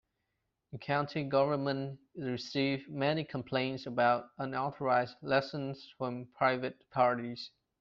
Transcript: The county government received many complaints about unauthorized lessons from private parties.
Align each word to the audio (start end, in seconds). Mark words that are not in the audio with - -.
The 0.71 0.79
county 0.79 1.25
government 1.25 1.99
received 2.15 2.89
many 2.89 3.23
complaints 3.23 3.85
about 3.85 4.29
unauthorized 4.39 5.17
lessons 5.21 5.93
from 5.99 6.25
private 6.35 6.89
parties. 6.89 7.51